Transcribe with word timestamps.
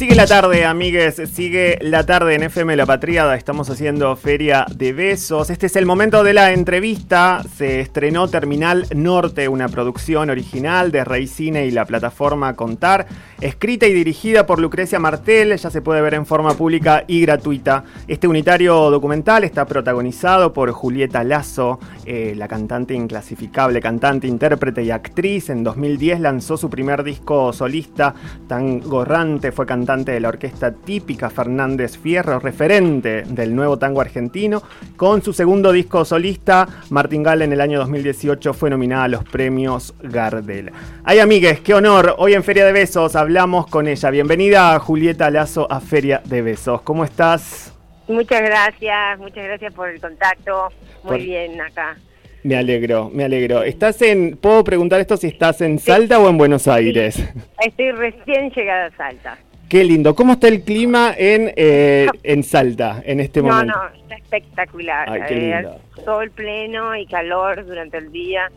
Sigue 0.00 0.14
la 0.14 0.26
tarde, 0.26 0.64
amigues, 0.64 1.20
sigue 1.30 1.76
la 1.82 2.06
tarde 2.06 2.34
en 2.34 2.44
FM 2.44 2.74
La 2.74 2.86
Patriada, 2.86 3.36
estamos 3.36 3.68
haciendo 3.68 4.16
Feria 4.16 4.64
de 4.74 4.94
Besos. 4.94 5.50
Este 5.50 5.66
es 5.66 5.76
el 5.76 5.84
momento 5.84 6.24
de 6.24 6.32
la 6.32 6.52
entrevista, 6.52 7.42
se 7.54 7.80
estrenó 7.80 8.26
Terminal 8.26 8.86
Norte, 8.94 9.46
una 9.46 9.68
producción 9.68 10.30
original 10.30 10.90
de 10.90 11.04
Rey 11.04 11.26
Cine 11.26 11.66
y 11.66 11.70
la 11.70 11.84
plataforma 11.84 12.56
Contar, 12.56 13.08
escrita 13.42 13.86
y 13.86 13.92
dirigida 13.92 14.46
por 14.46 14.58
Lucrecia 14.58 14.98
Martel, 14.98 15.54
ya 15.54 15.68
se 15.70 15.82
puede 15.82 16.00
ver 16.00 16.14
en 16.14 16.24
forma 16.24 16.54
pública 16.54 17.04
y 17.06 17.20
gratuita. 17.20 17.84
Este 18.08 18.26
unitario 18.26 18.88
documental 18.88 19.44
está 19.44 19.66
protagonizado 19.66 20.54
por 20.54 20.70
Julieta 20.72 21.24
Lazo, 21.24 21.78
eh, 22.06 22.32
la 22.38 22.48
cantante 22.48 22.94
inclasificable, 22.94 23.82
cantante, 23.82 24.26
intérprete 24.26 24.82
y 24.82 24.92
actriz. 24.92 25.50
En 25.50 25.62
2010 25.62 26.20
lanzó 26.20 26.56
su 26.56 26.70
primer 26.70 27.02
disco 27.02 27.52
solista, 27.52 28.14
tan 28.48 28.80
gorrante, 28.80 29.52
fue 29.52 29.66
cantante 29.66 29.89
de 29.96 30.20
la 30.20 30.28
orquesta 30.28 30.72
típica 30.72 31.30
Fernández 31.30 31.98
Fierro, 31.98 32.38
referente 32.38 33.24
del 33.26 33.54
nuevo 33.54 33.76
tango 33.76 34.00
argentino. 34.00 34.62
Con 34.96 35.20
su 35.20 35.32
segundo 35.32 35.72
disco 35.72 36.04
solista, 36.04 36.66
Martín 36.90 37.24
Gall 37.24 37.42
en 37.42 37.52
el 37.52 37.60
año 37.60 37.80
2018 37.80 38.54
fue 38.54 38.70
nominada 38.70 39.04
a 39.04 39.08
los 39.08 39.24
premios 39.24 39.94
Gardel. 40.00 40.70
Ay, 41.02 41.18
amigues, 41.18 41.60
qué 41.60 41.74
honor. 41.74 42.14
Hoy 42.18 42.34
en 42.34 42.44
Feria 42.44 42.64
de 42.64 42.72
Besos 42.72 43.16
hablamos 43.16 43.66
con 43.66 43.88
ella. 43.88 44.10
Bienvenida 44.10 44.78
Julieta 44.78 45.28
Lazo 45.28 45.66
a 45.70 45.80
Feria 45.80 46.22
de 46.24 46.42
Besos. 46.42 46.82
¿Cómo 46.82 47.04
estás? 47.04 47.74
Muchas 48.06 48.42
gracias, 48.42 49.18
muchas 49.18 49.44
gracias 49.44 49.74
por 49.74 49.88
el 49.88 50.00
contacto. 50.00 50.68
Muy 51.02 51.24
bien 51.24 51.60
acá. 51.60 51.96
Me 52.42 52.56
alegro, 52.56 53.10
me 53.12 53.24
alegro. 53.24 53.62
¿Estás 53.62 54.00
en, 54.00 54.36
puedo 54.36 54.64
preguntar 54.64 55.00
esto 55.00 55.16
si 55.16 55.26
estás 55.26 55.60
en 55.60 55.78
Salta 55.78 56.18
o 56.18 56.28
en 56.28 56.38
Buenos 56.38 56.68
Aires? 56.68 57.22
Estoy 57.60 57.92
recién 57.92 58.50
llegada 58.50 58.86
a 58.86 58.96
Salta. 58.96 59.38
Qué 59.70 59.84
lindo. 59.84 60.16
¿Cómo 60.16 60.32
está 60.32 60.48
el 60.48 60.62
clima 60.62 61.14
en, 61.16 61.52
eh, 61.54 62.08
en 62.24 62.42
Salta 62.42 63.00
en 63.06 63.20
este 63.20 63.40
momento? 63.40 63.72
No, 63.72 63.88
no, 63.88 63.94
está 63.94 64.16
espectacular. 64.16 65.08
Ay, 65.08 65.20
qué 65.28 65.34
lindo. 65.36 65.80
Sol 66.04 66.28
pleno 66.32 66.96
y 66.96 67.06
calor 67.06 67.64
durante 67.64 67.98
el 67.98 68.10
día. 68.10 68.50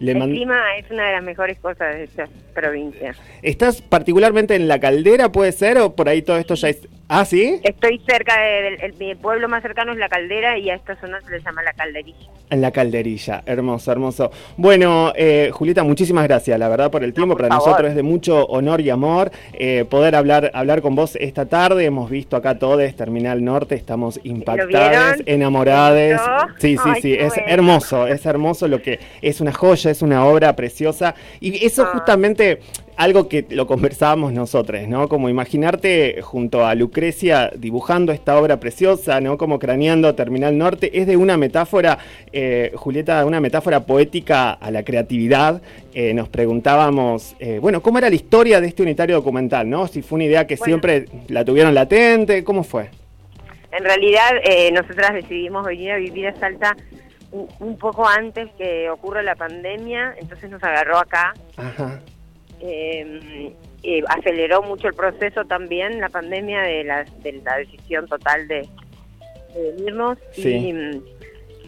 el 0.00 0.18
clima 0.18 0.76
es 0.76 0.90
una 0.90 1.06
de 1.06 1.12
las 1.12 1.22
mejores 1.22 1.60
cosas 1.60 1.94
de 1.94 2.02
esta 2.02 2.28
provincia. 2.52 3.14
¿Estás 3.42 3.80
particularmente 3.80 4.56
en 4.56 4.66
la 4.66 4.80
caldera, 4.80 5.30
puede 5.30 5.52
ser? 5.52 5.78
¿O 5.78 5.94
por 5.94 6.08
ahí 6.08 6.22
todo 6.22 6.36
esto 6.36 6.56
ya 6.56 6.70
es 6.70 6.88
Ah, 7.08 7.24
¿sí? 7.24 7.60
Estoy 7.62 8.00
cerca 8.04 8.34
del 8.40 8.94
mi 8.98 9.14
pueblo 9.14 9.48
más 9.48 9.62
cercano 9.62 9.92
es 9.92 9.98
La 9.98 10.08
Caldera 10.08 10.58
y 10.58 10.70
a 10.70 10.74
esta 10.74 10.96
zona 10.96 11.20
se 11.20 11.30
le 11.30 11.40
llama 11.40 11.62
La 11.62 11.72
Calderilla. 11.72 12.28
En 12.50 12.60
La 12.60 12.72
Calderilla, 12.72 13.42
hermoso, 13.46 13.92
hermoso. 13.92 14.30
Bueno, 14.56 15.12
eh, 15.14 15.50
Julieta, 15.52 15.84
muchísimas 15.84 16.24
gracias, 16.24 16.58
la 16.58 16.68
verdad, 16.68 16.90
por 16.90 17.04
el 17.04 17.14
tiempo. 17.14 17.36
Para 17.36 17.48
nosotros 17.48 17.90
es 17.90 17.94
de 17.94 18.02
mucho 18.02 18.44
honor 18.46 18.80
y 18.80 18.90
amor 18.90 19.30
eh, 19.52 19.84
poder 19.88 20.16
hablar, 20.16 20.50
hablar 20.52 20.82
con 20.82 20.96
vos 20.96 21.16
esta 21.16 21.46
tarde. 21.46 21.84
Hemos 21.84 22.10
visto 22.10 22.36
acá 22.36 22.58
todos 22.58 22.76
Terminal 22.96 23.44
Norte, 23.44 23.76
estamos 23.76 24.18
impactados, 24.24 25.22
enamorados. 25.26 26.20
Sí, 26.58 26.76
sí, 26.76 26.90
sí, 27.02 27.14
es 27.14 27.34
hermoso, 27.46 28.06
es 28.08 28.26
hermoso 28.26 28.66
lo 28.66 28.82
que 28.82 28.98
es 29.22 29.40
una 29.40 29.52
joya, 29.52 29.92
es 29.92 30.02
una 30.02 30.24
obra 30.24 30.56
preciosa. 30.56 31.14
Y 31.40 31.64
eso 31.64 31.84
ah. 31.84 31.90
justamente 31.92 32.60
algo 32.96 33.28
que 33.28 33.46
lo 33.50 33.66
conversábamos 33.66 34.32
nosotros, 34.32 34.88
¿no? 34.88 35.08
Como 35.08 35.28
imaginarte 35.28 36.22
junto 36.22 36.64
a 36.64 36.74
Lucrecia 36.74 37.52
dibujando 37.54 38.10
esta 38.10 38.38
obra 38.38 38.58
preciosa, 38.58 39.20
¿no? 39.20 39.36
Como 39.36 39.58
craneando 39.58 40.14
Terminal 40.14 40.56
Norte, 40.56 40.98
es 40.98 41.06
de 41.06 41.16
una 41.16 41.36
metáfora, 41.36 41.98
eh, 42.32 42.72
Julieta, 42.74 43.24
una 43.26 43.40
metáfora 43.40 43.84
poética 43.84 44.52
a 44.52 44.70
la 44.70 44.82
creatividad. 44.82 45.60
Eh, 45.92 46.14
nos 46.14 46.30
preguntábamos, 46.30 47.36
eh, 47.38 47.58
bueno, 47.60 47.82
¿cómo 47.82 47.98
era 47.98 48.08
la 48.08 48.16
historia 48.16 48.60
de 48.62 48.68
este 48.68 48.82
unitario 48.82 49.16
documental, 49.16 49.68
¿no? 49.68 49.86
Si 49.86 50.00
fue 50.00 50.16
una 50.16 50.24
idea 50.24 50.46
que 50.46 50.56
siempre 50.56 51.04
la 51.28 51.44
tuvieron 51.44 51.74
latente, 51.74 52.44
¿cómo 52.44 52.64
fue? 52.64 52.88
En 53.72 53.84
realidad, 53.84 54.30
nosotras 54.72 55.12
decidimos 55.12 55.66
venir 55.66 55.92
a 55.92 55.96
vivir 55.96 56.28
a 56.28 56.34
Salta 56.36 56.74
un 57.30 57.76
poco 57.76 58.08
antes 58.08 58.48
que 58.56 58.88
ocurra 58.88 59.22
la 59.22 59.34
pandemia, 59.34 60.14
entonces 60.18 60.48
nos 60.48 60.62
agarró 60.62 60.96
acá. 60.96 61.34
Ajá 61.58 62.00
eh, 62.60 64.02
aceleró 64.08 64.62
mucho 64.62 64.88
el 64.88 64.94
proceso 64.94 65.44
también 65.44 66.00
la 66.00 66.08
pandemia 66.08 66.62
de 66.62 66.84
la, 66.84 67.04
de 67.22 67.32
la 67.44 67.58
decisión 67.58 68.06
total 68.08 68.48
de, 68.48 68.68
venirnos. 69.54 70.18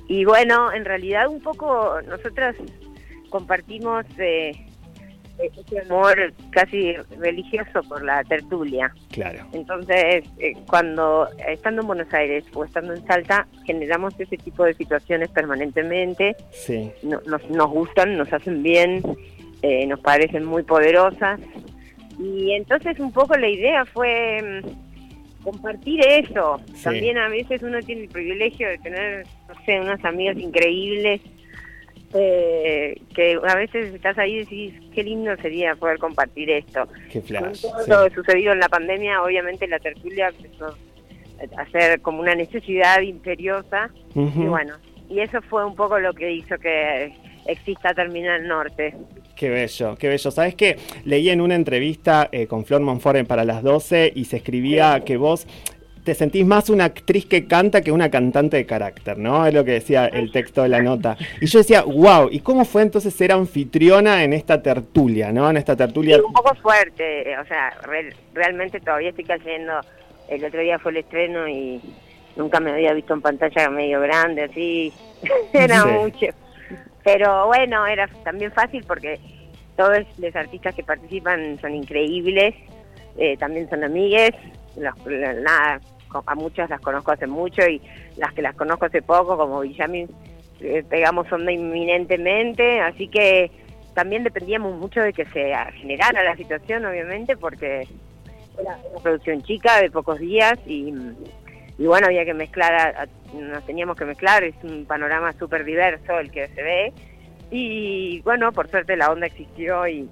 Y, 0.09 0.25
bueno, 0.25 0.73
en 0.73 0.85
realidad 0.85 1.29
un 1.29 1.41
poco 1.41 2.01
nosotras 2.07 2.57
compartimos 3.29 4.07
eh, 4.19 4.53
ese 5.39 5.81
amor 5.81 6.33
casi 6.51 6.95
religioso 7.19 7.83
por 7.89 8.03
la 8.03 8.25
tertulia. 8.25 8.93
Claro. 9.13 9.47
Entonces, 9.53 10.25
eh, 10.39 10.55
cuando 10.67 11.29
estando 11.47 11.83
en 11.83 11.87
Buenos 11.87 12.13
Aires 12.13 12.45
o 12.55 12.65
estando 12.65 12.95
en 12.95 13.07
Salta, 13.07 13.47
generamos 13.67 14.19
ese 14.19 14.39
tipo 14.39 14.65
de 14.65 14.75
situaciones 14.75 15.29
permanentemente. 15.29 16.37
Sí. 16.51 16.91
nos, 17.03 17.49
nos 17.51 17.71
gustan, 17.71 18.17
nos 18.17 18.33
hacen 18.33 18.63
bien 18.63 19.03
eh, 19.63 19.87
nos 19.87 20.01
parecen 20.01 20.45
muy 20.45 20.63
poderosas. 20.63 21.41
Y 22.19 22.53
entonces 22.53 22.99
un 22.99 23.13
poco 23.13 23.37
la 23.37 23.49
idea 23.49 23.85
fue 23.85 24.63
mm, 24.63 25.45
compartir 25.45 26.01
eso. 26.07 26.61
También 26.83 27.19
a 27.19 27.29
veces 27.29 27.63
uno 27.63 27.81
tiene 27.81 28.03
el 28.03 28.09
privilegio 28.09 28.69
de 28.69 28.79
tener, 28.79 29.27
no 29.49 29.55
sé, 29.65 29.81
unas 29.81 30.05
amigas 30.05 30.37
increíbles. 30.37 31.21
Eh, 32.15 33.03
que 33.15 33.39
a 33.47 33.55
veces 33.55 33.95
estás 33.95 34.17
ahí 34.17 34.37
y 34.37 34.39
decís, 34.39 34.75
qué 34.95 35.03
lindo 35.03 35.37
sería 35.43 35.75
poder 35.77 35.99
compartir 35.99 36.51
esto. 36.51 36.89
Qué 37.13 37.21
flash, 37.21 37.61
Con 37.61 37.85
todo 37.87 38.09
lo 38.09 38.15
sucedido 38.15 38.55
en 38.55 38.61
la 38.61 38.69
pandemia, 38.71 39.23
obviamente 39.23 39.69
la 39.69 39.79
tertulia 39.79 40.29
empezó 40.29 40.75
a 41.57 41.67
ser 41.71 42.01
como 42.01 42.21
una 42.21 42.35
necesidad 42.35 43.03
imperiosa. 43.03 43.91
Y 44.15 44.47
bueno, 44.47 44.77
y 45.11 45.21
eso 45.21 45.41
fue 45.43 45.65
un 45.65 45.75
poco 45.75 45.99
lo 45.99 46.13
que 46.13 46.33
hizo 46.33 46.57
que 46.59 47.13
exista 47.47 47.95
Terminal 47.95 48.47
Norte. 48.47 48.95
Qué 49.39 49.51
bello, 49.51 49.95
qué 49.95 50.09
bello. 50.09 50.33
¿Sabes 50.33 50.57
qué? 50.57 50.77
Leí 51.05 51.31
en 51.31 51.41
una 51.41 51.55
entrevista 51.55 52.29
eh, 52.33 52.49
con 52.49 52.65
Flor 52.65 52.81
Monfort 52.81 53.25
para 53.25 53.45
las 53.45 53.63
12 53.63 54.13
y 54.17 54.25
se 54.25 54.39
escribía 54.39 55.05
que 55.07 55.17
vos 55.17 55.47
te 56.03 56.15
sentís 56.15 56.45
más 56.45 56.71
una 56.71 56.87
actriz 56.87 57.25
que 57.25 57.47
canta 57.47 57.83
que 57.83 57.93
una 57.93 58.11
cantante 58.11 58.57
de 58.57 58.67
carácter, 58.67 59.17
¿no? 59.17 59.47
Es 59.47 59.55
lo 59.55 59.65
que 59.65 59.73
decía 59.73 60.07
el 60.07 60.33
texto 60.33 60.65
de 60.65 60.71
la 60.71 60.83
nota. 60.83 61.17
Y 61.41 61.47
yo 61.47 61.61
decía, 61.61 61.83
wow, 61.83 62.29
¿y 62.33 62.41
cómo 62.41 62.65
fue 62.65 62.83
entonces 62.83 63.15
ser 63.15 63.31
anfitriona 63.31 64.25
en 64.25 64.33
esta 64.33 64.61
tertulia, 64.61 65.31
¿no? 65.31 65.49
En 65.49 65.57
esta 65.57 65.77
tertulia. 65.77 66.17
un 66.17 66.33
poco 66.33 66.57
fuerte, 66.57 67.39
o 67.39 67.45
sea, 67.45 67.77
realmente 68.35 68.81
todavía 68.81 69.11
estoy 69.11 69.25
cayendo. 69.25 69.75
El 70.29 70.45
otro 70.45 70.61
día 70.61 70.81
fue 70.81 70.91
el 70.91 70.97
estreno 70.97 71.47
y 71.47 71.81
nunca 72.35 72.59
me 72.59 72.73
había 72.73 72.93
visto 72.93 73.15
en 73.15 73.21
pantalla 73.21 73.71
medio 73.71 74.01
grande, 74.01 74.43
así. 74.43 74.93
Era 75.53 75.85
mucho. 75.85 76.27
Pero 77.11 77.47
bueno, 77.47 77.87
era 77.87 78.07
también 78.23 78.53
fácil 78.53 78.85
porque 78.87 79.19
todos 79.79 80.01
los 80.19 80.37
artistas 80.37 80.75
que 80.75 80.85
participan 80.85 81.59
son 81.59 81.75
increíbles, 81.75 82.55
eh, 83.17 83.35
también 83.39 83.67
son 83.71 83.83
amigues, 83.83 84.33
nada, 84.77 85.81
a 86.27 86.35
muchas 86.35 86.69
las 86.69 86.83
conozco 86.83 87.13
hace 87.13 87.27
mucho 87.27 87.67
y 87.67 87.81
las 88.19 88.35
que 88.35 88.43
las 88.43 88.55
conozco 88.55 88.85
hace 88.85 89.01
poco, 89.01 89.39
como 89.39 89.61
Villamin, 89.61 90.07
eh, 90.61 90.85
pegamos 90.87 91.33
onda 91.33 91.51
inminentemente, 91.51 92.81
así 92.81 93.09
que 93.09 93.51
también 93.95 94.23
dependíamos 94.23 94.77
mucho 94.77 95.01
de 95.01 95.15
que 95.15 95.25
se 95.25 95.55
generara 95.81 96.23
la 96.23 96.37
situación, 96.37 96.85
obviamente, 96.85 97.39
porque 97.39 97.89
era 98.61 98.79
una 98.93 99.03
producción 99.03 99.43
chica 99.45 99.81
de 99.81 99.91
pocos 99.91 100.19
días 100.19 100.59
y, 100.67 100.93
y 101.79 101.87
bueno, 101.87 102.09
había 102.09 102.25
que 102.25 102.35
mezclar 102.35 103.09
nos 103.35 103.65
teníamos 103.67 103.97
que 103.97 104.05
mezclar, 104.05 104.45
es 104.45 104.55
un 104.63 104.87
panorama 104.87 105.33
súper 105.39 105.65
diverso 105.65 106.19
el 106.19 106.31
que 106.31 106.49
se 106.49 106.63
ve. 106.63 106.93
Y 107.51 108.21
bueno, 108.23 108.53
por 108.53 108.69
suerte 108.69 108.97
la 108.97 109.11
onda 109.11 109.27
existió 109.27 109.87
y, 109.87 110.09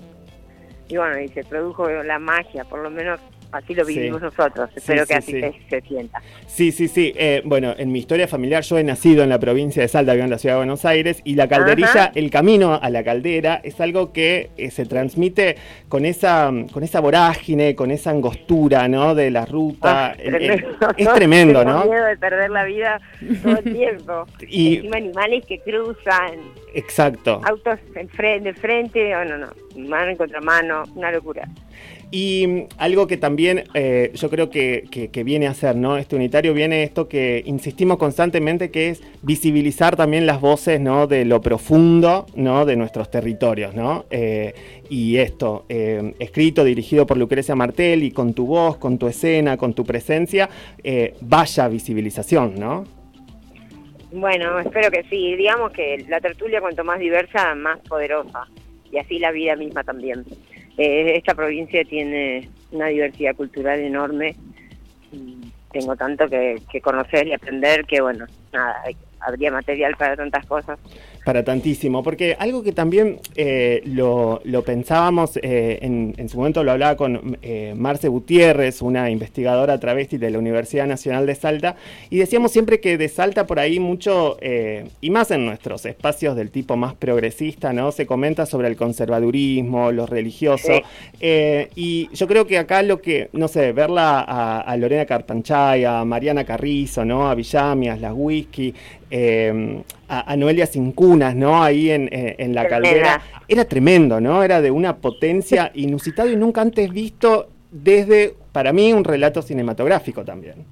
y 0.88 0.96
bueno, 0.96 1.18
y 1.18 1.28
se 1.28 1.44
produjo 1.44 1.88
la 1.88 2.18
magia, 2.18 2.64
por 2.64 2.80
lo 2.80 2.90
menos 2.90 3.20
así 3.52 3.74
lo 3.74 3.84
vivimos 3.84 4.20
nosotros. 4.20 4.70
Espero 4.74 5.06
que 5.06 5.14
así 5.14 5.40
se, 5.68 5.80
sienta. 5.82 6.22
Sí, 6.46 6.72
sí, 6.72 6.88
sí. 6.88 7.12
Eh, 7.16 7.42
bueno, 7.44 7.74
en 7.76 7.92
mi 7.92 7.98
historia 7.98 8.28
familiar 8.28 8.62
yo 8.62 8.78
he 8.78 8.84
nacido 8.84 9.22
en 9.22 9.28
la 9.28 9.38
provincia 9.38 9.82
de 9.82 9.88
Salta, 9.88 10.12
vivo 10.12 10.24
en 10.24 10.30
la 10.30 10.38
ciudad 10.38 10.56
de 10.56 10.58
Buenos 10.60 10.84
Aires, 10.84 11.20
y 11.24 11.34
la 11.34 11.48
calderilla, 11.48 12.12
el 12.14 12.30
camino 12.30 12.78
a 12.80 12.90
la 12.90 13.04
caldera, 13.04 13.60
es 13.62 13.80
algo 13.80 14.12
que 14.12 14.50
eh, 14.56 14.70
se 14.70 14.86
transmite 14.86 15.56
con 15.88 16.04
esa, 16.04 16.52
con 16.72 16.82
esa 16.82 17.00
vorágine, 17.00 17.74
con 17.74 17.90
esa 17.90 18.10
angostura, 18.10 18.88
¿no? 18.88 19.14
De 19.14 19.30
la 19.30 19.46
ruta. 19.46 20.08
Ah, 20.08 20.16
es 20.96 21.12
tremendo, 21.14 21.64
¿no? 21.64 21.84
miedo 21.84 22.04
de 22.04 22.16
perder 22.16 22.50
la 22.50 22.64
vida 22.64 23.00
todo 23.42 23.58
el 23.58 23.64
tiempo. 23.64 24.26
y 24.48 24.76
encima 24.76 24.96
animales 24.96 25.44
que 25.46 25.60
cruzan 25.60 26.40
Exacto. 26.74 27.40
Autos 27.44 27.78
en 27.94 28.08
frente, 28.08 28.52
de 28.52 28.54
frente, 28.54 29.10
no, 29.10 29.24
no, 29.24 29.38
no, 29.38 29.88
mano 29.88 30.10
en 30.10 30.16
contramano, 30.16 30.82
una 30.94 31.10
locura. 31.10 31.48
Y 32.10 32.46
mm, 32.46 32.60
algo 32.78 33.06
que 33.06 33.16
también 33.16 33.64
eh, 33.74 34.12
yo 34.14 34.30
creo 34.30 34.50
que, 34.50 34.84
que, 34.90 35.24
viene 35.24 35.46
a 35.46 35.54
ser, 35.54 35.76
¿no? 35.76 35.96
Este 35.96 36.14
unitario 36.14 36.54
viene 36.54 36.82
esto 36.82 37.08
que 37.08 37.42
insistimos 37.46 37.98
constantemente, 37.98 38.70
que 38.70 38.90
es 38.90 39.02
visibilizar 39.22 39.96
también 39.96 40.26
las 40.26 40.40
voces, 40.40 40.80
¿no? 40.80 41.06
De 41.06 41.24
lo 41.24 41.40
profundo, 41.40 42.26
¿no? 42.34 42.64
De 42.64 42.76
nuestros 42.76 43.10
territorios, 43.10 43.74
¿no? 43.74 44.04
Eh, 44.10 44.54
y 44.88 45.16
esto, 45.16 45.64
eh, 45.68 46.14
escrito, 46.20 46.62
dirigido 46.62 47.06
por 47.06 47.16
Lucrecia 47.16 47.56
Martel 47.56 48.04
y 48.04 48.12
con 48.12 48.34
tu 48.34 48.46
voz, 48.46 48.76
con 48.76 48.98
tu 48.98 49.08
escena, 49.08 49.56
con 49.56 49.74
tu 49.74 49.84
presencia, 49.84 50.48
vaya 51.22 51.68
visibilización, 51.68 52.54
¿no? 52.58 52.95
Bueno, 54.16 54.58
espero 54.58 54.90
que 54.90 55.02
sí. 55.10 55.36
Digamos 55.36 55.72
que 55.72 56.02
la 56.08 56.22
tertulia 56.22 56.62
cuanto 56.62 56.82
más 56.82 56.98
diversa, 56.98 57.54
más 57.54 57.78
poderosa. 57.80 58.46
Y 58.90 58.96
así 58.96 59.18
la 59.18 59.30
vida 59.30 59.56
misma 59.56 59.84
también. 59.84 60.24
Eh, 60.78 61.16
esta 61.16 61.34
provincia 61.34 61.84
tiene 61.84 62.48
una 62.72 62.86
diversidad 62.86 63.36
cultural 63.36 63.78
enorme. 63.78 64.34
Tengo 65.70 65.96
tanto 65.96 66.28
que, 66.28 66.62
que 66.72 66.80
conocer 66.80 67.26
y 67.26 67.34
aprender 67.34 67.84
que, 67.84 68.00
bueno, 68.00 68.24
nada, 68.54 68.82
habría 69.20 69.50
material 69.50 69.94
para 69.98 70.16
tantas 70.16 70.46
cosas 70.46 70.78
para 71.26 71.42
tantísimo, 71.42 72.04
porque 72.04 72.36
algo 72.38 72.62
que 72.62 72.70
también 72.70 73.18
eh, 73.34 73.82
lo, 73.84 74.40
pensábamos, 74.64 75.36
eh, 75.42 75.80
en, 75.82 76.28
su 76.28 76.36
momento 76.36 76.62
lo 76.62 76.70
hablaba 76.70 76.96
con 76.96 77.36
eh, 77.42 77.74
Marce 77.76 78.06
Gutiérrez, 78.06 78.80
una 78.80 79.10
investigadora 79.10 79.80
travesti 79.80 80.18
de 80.18 80.30
la 80.30 80.38
Universidad 80.38 80.86
Nacional 80.86 81.26
de 81.26 81.34
Salta, 81.34 81.74
y 82.10 82.18
decíamos 82.18 82.52
siempre 82.52 82.78
que 82.78 82.96
de 82.96 83.08
Salta 83.08 83.44
por 83.44 83.58
ahí 83.58 83.80
mucho, 83.80 84.36
y 85.00 85.10
más 85.10 85.32
en 85.32 85.46
nuestros 85.46 85.84
espacios 85.84 86.36
del 86.36 86.52
tipo 86.52 86.76
más 86.76 86.94
progresista, 86.94 87.72
¿no? 87.72 87.90
Se 87.90 88.06
comenta 88.06 88.46
sobre 88.46 88.68
el 88.68 88.76
conservadurismo, 88.76 89.90
lo 89.90 90.06
religioso, 90.06 90.80
y 91.20 92.08
yo 92.14 92.28
creo 92.28 92.46
que 92.46 92.58
acá 92.58 92.84
lo 92.84 93.02
que, 93.02 93.30
no 93.32 93.48
sé, 93.48 93.72
verla 93.72 94.20
a, 94.20 94.76
Lorena 94.76 95.06
Cartanchay, 95.06 95.84
a 95.86 96.04
Mariana 96.04 96.44
Carrizo, 96.44 97.04
¿no? 97.04 97.28
A 97.28 97.34
Villamias, 97.34 98.00
las 98.00 98.12
whisky, 98.14 98.72
eh, 99.10 99.82
a, 100.08 100.36
Noelia 100.36 100.66
Sin 100.66 100.92
¿no? 101.16 101.62
Ahí 101.62 101.90
en, 101.90 102.08
eh, 102.12 102.36
la 102.48 102.68
caldera. 102.68 103.20
Era 103.48 103.64
tremendo, 103.64 104.20
¿no? 104.20 104.42
Era 104.42 104.60
de 104.60 104.70
una 104.70 104.96
potencia 104.96 105.70
inusitada 105.74 106.30
y 106.30 106.36
nunca 106.36 106.60
antes 106.60 106.90
visto 106.92 107.48
desde, 107.70 108.34
para 108.52 108.72
mí, 108.72 108.92
un 108.92 109.04
relato 109.04 109.42
cinematográfico 109.42 110.24
también. 110.24 110.64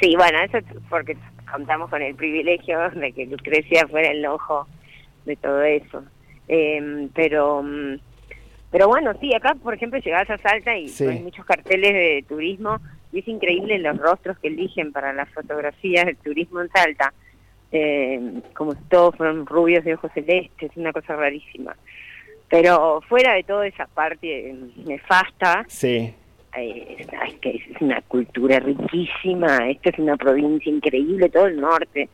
Sí, 0.00 0.14
bueno, 0.16 0.38
eso 0.40 0.58
es 0.58 0.64
porque 0.88 1.16
contamos 1.50 1.90
con 1.90 2.00
el 2.02 2.14
privilegio 2.14 2.78
de 2.90 3.12
que 3.12 3.26
Lucrecia 3.26 3.86
fuera 3.88 4.10
el 4.10 4.24
ojo 4.26 4.66
de 5.26 5.36
todo 5.36 5.62
eso. 5.62 6.02
Em, 6.48 7.08
pero 7.14 7.64
pero 8.70 8.86
bueno, 8.86 9.12
sí, 9.20 9.34
acá, 9.34 9.54
por 9.56 9.74
ejemplo, 9.74 9.98
llegás 9.98 10.30
a 10.30 10.38
Salta 10.38 10.76
y 10.76 10.86
hay 11.00 11.20
muchos 11.20 11.44
carteles 11.44 11.92
de 11.92 12.24
turismo 12.28 12.78
y 13.12 13.18
es 13.18 13.28
increíble 13.28 13.78
los 13.78 13.98
rostros 13.98 14.38
que 14.38 14.48
eligen 14.48 14.92
para 14.92 15.12
las 15.12 15.28
fotografías 15.30 16.06
del 16.06 16.16
turismo 16.16 16.60
en 16.60 16.70
Salta 16.70 17.12
eh, 17.72 18.40
como 18.54 18.72
si 18.72 18.82
todos 18.88 19.16
fueron 19.16 19.46
rubios 19.46 19.84
de 19.84 19.94
ojos 19.94 20.10
celestes, 20.12 20.70
una 20.76 20.92
cosa 20.92 21.16
rarísima. 21.16 21.76
Pero 22.48 23.00
fuera 23.08 23.34
de 23.34 23.44
toda 23.44 23.66
esa 23.66 23.86
parte 23.86 24.54
nefasta, 24.84 25.64
sí. 25.68 26.12
Eh, 26.56 26.96
es, 26.98 27.34
que 27.40 27.50
es 27.50 27.80
una 27.80 28.02
cultura 28.02 28.58
riquísima, 28.58 29.70
esta 29.70 29.90
es 29.90 29.98
una 30.00 30.16
provincia 30.16 30.70
increíble, 30.70 31.28
todo 31.28 31.46
el 31.46 31.60
norte. 31.60 32.08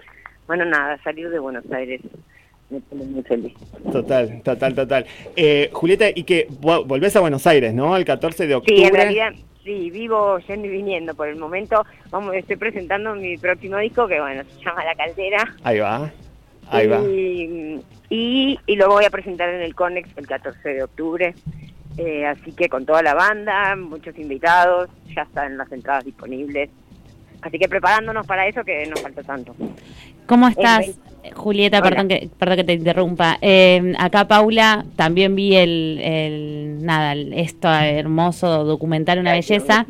Bueno, 0.46 0.66
nada, 0.66 0.98
salir 1.02 1.30
de 1.30 1.38
Buenos 1.38 1.64
Aires 1.72 2.02
me 2.68 2.80
pone 2.80 3.04
muy 3.04 3.22
feliz. 3.22 3.54
Total, 3.90 4.42
total, 4.42 4.74
total. 4.74 5.06
Eh, 5.34 5.70
Julieta, 5.72 6.06
y 6.14 6.24
que 6.24 6.48
volvés 6.60 7.16
a 7.16 7.20
Buenos 7.20 7.46
Aires, 7.46 7.72
¿no? 7.72 7.96
El 7.96 8.04
14 8.04 8.46
de 8.46 8.54
octubre. 8.56 8.76
Sí, 8.76 8.84
en 8.84 8.94
realidad 8.94 9.32
Sí, 9.66 9.90
vivo 9.90 10.38
yendo 10.38 10.68
y 10.68 10.70
viniendo 10.70 11.12
por 11.16 11.26
el 11.26 11.34
momento. 11.34 11.84
Vamos, 12.10 12.36
estoy 12.36 12.54
presentando 12.54 13.16
mi 13.16 13.36
próximo 13.36 13.78
disco 13.78 14.06
que, 14.06 14.20
bueno, 14.20 14.44
se 14.44 14.64
llama 14.64 14.84
La 14.84 14.94
Caldera. 14.94 15.56
Ahí 15.64 15.80
va, 15.80 16.08
ahí 16.70 16.86
va. 16.86 17.00
Y, 17.00 18.60
y, 18.64 18.76
lo 18.76 18.88
voy 18.88 19.06
a 19.06 19.10
presentar 19.10 19.48
en 19.48 19.62
el 19.62 19.74
Conex 19.74 20.08
el 20.16 20.28
14 20.28 20.68
de 20.68 20.84
octubre. 20.84 21.34
Eh, 21.98 22.24
así 22.24 22.52
que 22.52 22.68
con 22.68 22.86
toda 22.86 23.02
la 23.02 23.14
banda, 23.14 23.74
muchos 23.74 24.16
invitados, 24.18 24.88
ya 25.12 25.22
están 25.22 25.58
las 25.58 25.72
entradas 25.72 26.04
disponibles. 26.04 26.70
Así 27.42 27.58
que 27.58 27.68
preparándonos 27.68 28.24
para 28.24 28.46
eso 28.46 28.62
que 28.62 28.86
nos 28.86 29.00
falta 29.00 29.24
tanto. 29.24 29.56
¿Cómo 30.26 30.46
estás? 30.46 30.96
Julieta, 31.34 31.82
perdón 31.82 32.08
que, 32.08 32.28
perdón 32.38 32.56
que 32.56 32.64
te 32.64 32.72
interrumpa. 32.74 33.38
Eh, 33.40 33.92
acá 33.98 34.28
Paula, 34.28 34.86
también 34.96 35.34
vi 35.34 35.56
el, 35.56 36.78
nada, 36.80 37.14
esto 37.14 37.68
hermoso 37.68 38.64
documental, 38.64 39.18
una 39.18 39.32
belleza. 39.32 39.86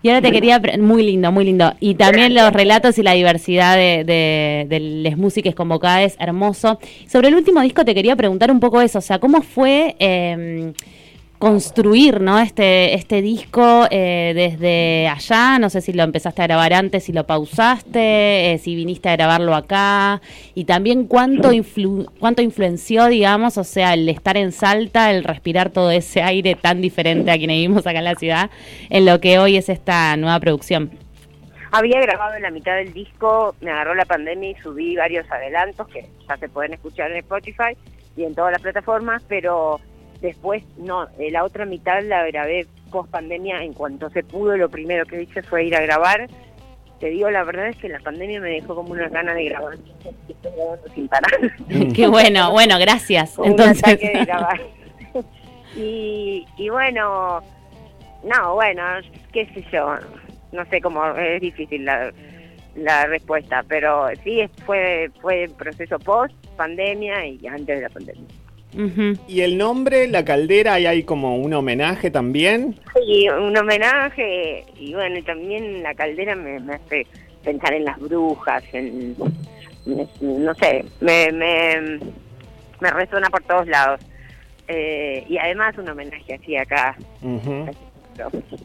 Y 0.00 0.08
ahora 0.08 0.22
te 0.22 0.30
quería, 0.30 0.60
muy 0.78 1.02
lindo, 1.02 1.32
muy 1.32 1.44
lindo. 1.44 1.74
Y 1.80 1.94
también 1.94 2.34
los 2.34 2.52
relatos 2.52 2.98
y 2.98 3.02
la 3.02 3.14
diversidad 3.14 3.76
de, 3.76 4.04
de, 4.04 4.66
de 4.68 4.80
las 4.80 5.16
músicas 5.16 5.54
convocadas, 5.54 6.16
hermoso. 6.20 6.78
Sobre 7.08 7.28
el 7.28 7.34
último 7.34 7.60
disco 7.62 7.84
te 7.84 7.94
quería 7.94 8.14
preguntar 8.14 8.50
un 8.50 8.60
poco 8.60 8.80
eso, 8.80 8.98
o 8.98 9.02
sea, 9.02 9.18
¿cómo 9.18 9.42
fue... 9.42 9.96
Eh, 9.98 10.72
construir 11.38 12.20
¿no? 12.20 12.38
este, 12.38 12.94
este 12.94 13.22
disco 13.22 13.86
eh, 13.90 14.32
desde 14.34 15.08
allá, 15.08 15.58
no 15.58 15.70
sé 15.70 15.80
si 15.80 15.92
lo 15.92 16.02
empezaste 16.02 16.42
a 16.42 16.46
grabar 16.46 16.72
antes, 16.72 17.04
si 17.04 17.12
lo 17.12 17.24
pausaste, 17.24 18.52
eh, 18.52 18.58
si 18.58 18.74
viniste 18.74 19.08
a 19.08 19.16
grabarlo 19.16 19.54
acá, 19.54 20.20
y 20.54 20.64
también 20.64 21.06
cuánto, 21.06 21.50
cuánto 22.18 22.42
influenció, 22.42 23.06
digamos, 23.06 23.56
o 23.56 23.64
sea, 23.64 23.94
el 23.94 24.08
estar 24.08 24.36
en 24.36 24.50
Salta, 24.50 25.10
el 25.12 25.22
respirar 25.22 25.70
todo 25.70 25.90
ese 25.92 26.22
aire 26.22 26.56
tan 26.56 26.80
diferente 26.80 27.30
a 27.30 27.38
quienes 27.38 27.56
vivimos 27.56 27.86
acá 27.86 27.98
en 27.98 28.04
la 28.04 28.16
ciudad, 28.16 28.50
en 28.90 29.06
lo 29.06 29.20
que 29.20 29.38
hoy 29.38 29.56
es 29.56 29.68
esta 29.68 30.16
nueva 30.16 30.40
producción. 30.40 30.90
Había 31.70 32.00
grabado 32.00 32.34
en 32.34 32.42
la 32.42 32.50
mitad 32.50 32.76
del 32.76 32.92
disco, 32.92 33.54
me 33.60 33.70
agarró 33.70 33.94
la 33.94 34.06
pandemia 34.06 34.50
y 34.50 34.54
subí 34.56 34.96
varios 34.96 35.30
adelantos 35.30 35.86
que 35.88 36.08
ya 36.26 36.36
se 36.38 36.48
pueden 36.48 36.72
escuchar 36.72 37.10
en 37.10 37.18
Spotify 37.18 37.76
y 38.16 38.24
en 38.24 38.34
todas 38.34 38.52
las 38.52 38.62
plataformas, 38.62 39.22
pero 39.28 39.78
Después, 40.20 40.64
no, 40.76 41.04
eh, 41.18 41.30
la 41.30 41.44
otra 41.44 41.64
mitad 41.64 42.02
la 42.02 42.26
grabé 42.26 42.66
post 42.90 43.10
pandemia. 43.10 43.62
En 43.62 43.72
cuanto 43.72 44.10
se 44.10 44.24
pudo, 44.24 44.56
lo 44.56 44.68
primero 44.68 45.06
que 45.06 45.22
hice 45.22 45.42
fue 45.42 45.64
ir 45.64 45.76
a 45.76 45.80
grabar. 45.80 46.28
Te 47.00 47.10
digo, 47.10 47.30
la 47.30 47.44
verdad 47.44 47.68
es 47.68 47.76
que 47.76 47.88
la 47.88 48.00
pandemia 48.00 48.40
me 48.40 48.50
dejó 48.50 48.74
como 48.74 48.92
una 48.92 49.08
gana 49.08 49.34
de 49.34 49.44
grabar. 49.44 49.74
Estoy 50.28 50.50
grabando 50.56 50.88
sin 50.94 51.08
parar. 51.08 51.92
Qué 51.94 52.06
bueno, 52.08 52.50
bueno, 52.50 52.78
gracias. 52.78 53.36
Entonces. 53.42 54.00
de 54.00 54.24
grabar. 54.24 54.60
y, 55.76 56.44
y 56.56 56.68
bueno, 56.68 57.40
no, 58.24 58.54
bueno, 58.54 58.82
qué 59.32 59.46
sé 59.54 59.64
yo. 59.72 59.96
No 60.50 60.64
sé 60.66 60.80
cómo, 60.80 61.06
es 61.14 61.40
difícil 61.40 61.84
la, 61.84 62.12
la 62.74 63.06
respuesta, 63.06 63.62
pero 63.68 64.08
sí 64.24 64.48
fue, 64.64 65.10
fue 65.20 65.48
proceso 65.56 65.98
post 65.98 66.34
pandemia 66.56 67.26
y 67.26 67.46
antes 67.46 67.76
de 67.76 67.82
la 67.82 67.88
pandemia. 67.90 68.26
¿Y 69.26 69.40
el 69.40 69.56
nombre, 69.56 70.08
La 70.08 70.24
Caldera, 70.24 70.74
ahí 70.74 70.86
hay 70.86 71.02
como 71.02 71.36
un 71.36 71.52
homenaje 71.54 72.10
también? 72.10 72.78
Sí, 72.94 73.28
un 73.28 73.56
homenaje 73.56 74.64
y 74.78 74.92
bueno, 74.94 75.22
también 75.24 75.82
La 75.82 75.94
Caldera 75.94 76.34
me, 76.34 76.56
hace 76.72 77.06
pensar 77.42 77.72
en 77.72 77.84
las 77.86 77.98
brujas, 77.98 78.62
en, 78.72 79.16
no 80.20 80.54
sé, 80.54 80.84
me, 81.00 81.32
me, 81.32 81.98
me 82.80 82.90
resuena 82.90 83.30
por 83.30 83.42
todos 83.44 83.66
lados. 83.66 84.00
Eh, 84.68 85.24
y 85.28 85.38
además 85.38 85.78
un 85.78 85.88
homenaje 85.88 86.34
así 86.34 86.56
acá. 86.56 86.94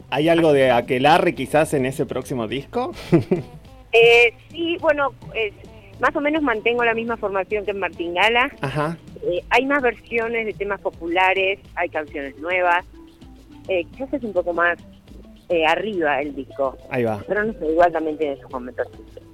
¿Hay 0.09 0.27
algo 0.27 0.51
de 0.51 0.69
Aquelarre 0.71 1.33
quizás 1.33 1.73
en 1.73 1.85
ese 1.85 2.05
próximo 2.05 2.47
disco? 2.49 2.91
eh, 3.93 4.33
sí, 4.51 4.77
bueno, 4.81 5.13
más 6.01 6.13
o 6.13 6.19
menos 6.19 6.43
mantengo 6.43 6.83
la 6.83 6.93
misma 6.93 7.15
formación 7.15 7.63
que 7.63 7.71
en 7.71 7.79
Martín 7.79 8.13
Gala. 8.13 8.51
Ajá. 8.59 8.97
Eh, 9.25 9.43
hay 9.49 9.65
más 9.65 9.81
versiones 9.81 10.45
de 10.45 10.53
temas 10.53 10.81
populares, 10.81 11.59
hay 11.75 11.89
canciones 11.89 12.37
nuevas. 12.37 12.85
Eh, 13.69 13.85
quizás 13.91 14.13
es 14.13 14.23
un 14.23 14.33
poco 14.33 14.53
más 14.53 14.77
eh, 15.49 15.65
arriba 15.65 16.21
el 16.21 16.35
disco. 16.35 16.77
Ahí 16.89 17.03
va. 17.03 17.23
Pero 17.27 17.45
no 17.45 17.53
sé, 17.53 17.65
igual 17.67 17.91
también 17.91 18.17
tiene 18.17 18.37
sus 18.41 18.51
momentos. 18.51 18.87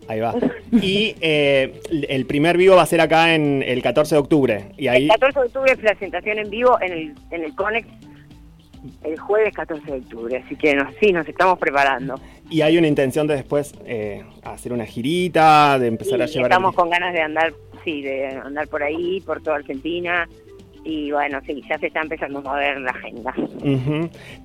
Ahí 0.07 0.19
va. 0.19 0.35
Y 0.71 1.15
el 1.21 2.25
primer 2.27 2.57
vivo 2.57 2.75
va 2.75 2.83
a 2.83 2.85
ser 2.85 3.01
acá 3.01 3.33
en 3.33 3.63
el 3.65 3.81
14 3.81 4.15
de 4.15 4.19
octubre. 4.19 4.71
Y 4.77 4.87
ahí... 4.87 5.03
El 5.05 5.09
14 5.09 5.39
de 5.39 5.45
octubre 5.47 5.71
es 5.71 5.77
presentación 5.79 6.37
en 6.37 6.49
vivo 6.49 6.77
en 6.81 6.91
el, 6.91 7.15
en 7.31 7.43
el 7.43 7.55
Conex 7.55 7.87
el 9.03 9.19
jueves 9.19 9.53
14 9.55 9.91
de 9.91 9.97
octubre, 9.97 10.37
así 10.37 10.55
que 10.55 10.77
sí, 11.01 11.11
nos 11.11 11.27
estamos 11.27 11.59
preparando. 11.59 12.15
¿Y 12.49 12.61
hay 12.61 12.77
una 12.77 12.87
intención 12.87 13.27
de 13.27 13.35
después 13.35 13.73
hacer 14.43 14.71
una 14.71 14.85
girita, 14.85 15.77
de 15.77 15.87
empezar 15.87 16.21
a 16.21 16.27
llevar... 16.27 16.49
Estamos 16.49 16.75
con 16.75 16.89
ganas 16.89 17.13
de 17.13 17.21
andar 17.21 17.53
sí, 17.83 18.01
de 18.01 18.27
andar 18.27 18.67
por 18.67 18.83
ahí, 18.83 19.21
por 19.21 19.41
toda 19.41 19.57
Argentina. 19.57 20.27
Y 20.83 21.11
bueno, 21.11 21.41
sí, 21.45 21.61
ya 21.69 21.77
se 21.77 21.87
está 21.87 22.01
empezando 22.01 22.39
a 22.39 22.41
mover 22.41 22.79
la 22.79 22.91
agenda. 22.91 23.33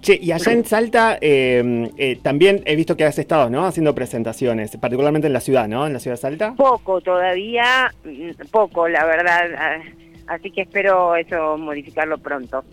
Che, 0.00 0.18
y 0.20 0.32
allá 0.32 0.52
en 0.52 0.64
Salta 0.64 1.16
em, 1.20 1.90
eh, 1.96 2.18
también 2.20 2.62
he 2.66 2.74
visto 2.74 2.96
que 2.96 3.04
has 3.04 3.18
estado, 3.18 3.48
¿no? 3.48 3.64
Haciendo 3.66 3.94
presentaciones, 3.94 4.76
particularmente 4.76 5.28
en 5.28 5.32
la 5.32 5.40
ciudad, 5.40 5.68
¿no? 5.68 5.86
En 5.86 5.92
la 5.92 6.00
ciudad 6.00 6.16
de 6.16 6.20
Salta. 6.20 6.54
Poco 6.56 7.00
todavía, 7.00 7.92
mm, 8.04 8.48
poco, 8.50 8.88
la 8.88 9.04
verdad. 9.04 9.44
Ah, 9.56 9.78
Así 10.26 10.50
que 10.50 10.62
espero 10.62 11.16
eso 11.16 11.58
modificarlo 11.58 12.18
pronto. 12.18 12.64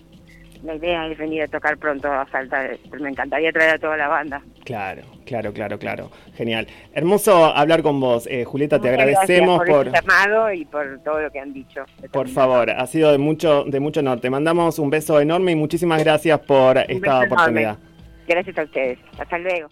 La 0.64 0.76
idea 0.76 1.08
es 1.08 1.18
venir 1.18 1.42
a 1.44 1.48
tocar 1.48 1.78
pronto 1.78 2.12
a 2.12 2.28
Salta, 2.32 2.70
me 3.00 3.10
encantaría 3.10 3.52
traer 3.52 3.76
a 3.76 3.80
toda 3.80 3.98
la 3.98 4.08
banda. 4.08 4.42
Claro, 4.64 5.02
claro, 5.26 5.54
claro, 5.54 5.80
claro. 5.80 6.12
Genial. 6.36 6.68
Hermoso 6.94 7.46
hablar 7.46 7.82
con 7.82 8.00
vos, 8.00 8.28
eh, 8.28 8.46
Julieta, 8.46 8.80
te 8.80 8.90
agradecemos 8.90 9.58
por, 9.60 9.68
por... 9.68 9.88
El 9.88 9.94
llamado 9.94 10.54
y 10.54 10.66
por 10.66 11.00
todo 11.04 11.20
lo 11.20 11.32
que 11.32 11.40
han 11.40 11.52
dicho. 11.52 11.84
Por 12.12 12.28
favor, 12.28 12.70
ha 12.70 12.86
sido 12.86 13.12
de 13.12 13.18
mucho 13.18 13.64
de 13.64 13.80
mucho 13.80 14.02
honor. 14.02 14.20
Te 14.20 14.30
mandamos 14.30 14.78
un 14.78 14.90
beso 14.90 15.20
enorme 15.20 15.54
y 15.54 15.56
muchísimas 15.56 16.04
gracias 16.04 16.40
por 16.42 16.78
esta 16.78 17.22
oportunidad. 17.22 17.78
Gracias 18.28 18.58
a 18.58 18.64
ustedes. 18.64 19.00
Hasta 19.18 19.38
luego. 19.40 19.70